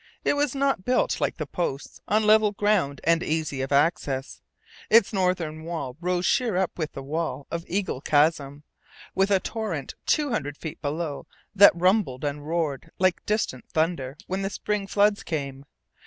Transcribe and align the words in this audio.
It 0.23 0.33
was 0.33 0.55
not 0.55 0.83
built 0.83 1.21
like 1.21 1.37
the 1.37 1.45
posts, 1.45 2.01
on 2.07 2.23
level 2.25 2.51
ground 2.53 3.01
and 3.03 3.21
easy 3.21 3.61
of 3.61 3.71
access. 3.71 4.41
Its 4.89 5.13
northern 5.13 5.61
wall 5.63 5.95
rose 6.01 6.25
sheer 6.25 6.57
up 6.57 6.75
with 6.75 6.93
the 6.93 7.03
wall 7.03 7.45
of 7.51 7.63
Eagle 7.67 8.01
Chasm, 8.01 8.63
with 9.13 9.29
a 9.29 9.39
torrent 9.39 9.93
two 10.07 10.31
hundred 10.31 10.57
feet 10.57 10.81
below 10.81 11.27
that 11.53 11.75
rumbled 11.75 12.23
and 12.25 12.47
roared 12.47 12.89
like 12.97 13.23
distant 13.27 13.69
thunder 13.69 14.17
when 14.25 14.41
the 14.41 14.49
spring 14.49 14.87
floods 14.87 15.21
came. 15.21 15.65